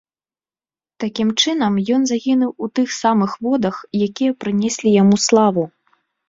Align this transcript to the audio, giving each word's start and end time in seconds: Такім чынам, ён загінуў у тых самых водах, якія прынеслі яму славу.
Такім 1.01 1.29
чынам, 1.43 1.73
ён 1.97 2.01
загінуў 2.11 2.51
у 2.63 2.69
тых 2.79 2.87
самых 3.03 3.37
водах, 3.49 3.75
якія 4.07 4.31
прынеслі 4.45 4.97
яму 5.01 5.15
славу. 5.29 5.63